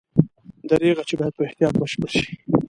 دریغه 0.69 1.03
چې 1.09 1.15
باید 1.19 1.33
په 1.37 1.41
احتیاط 1.47 1.73
بشپړ 1.81 2.09
شي. 2.17 2.25